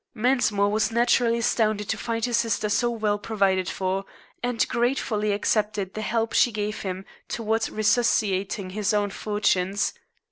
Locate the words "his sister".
2.25-2.69